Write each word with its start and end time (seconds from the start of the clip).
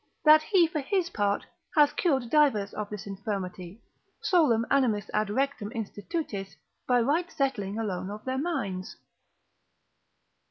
that 0.23 0.41
he, 0.41 0.65
for 0.65 0.79
his 0.79 1.11
part, 1.11 1.45
hath 1.75 1.95
cured 1.95 2.27
divers 2.31 2.73
of 2.73 2.89
this 2.89 3.05
infirmity, 3.05 3.79
solum 4.19 4.65
animis 4.71 5.07
ad 5.13 5.29
rectum 5.29 5.69
institutis, 5.75 6.55
by 6.87 6.99
right 6.99 7.31
settling 7.31 7.77
alone 7.77 8.09
of 8.09 8.25
their 8.25 8.39
minds. 8.39 8.95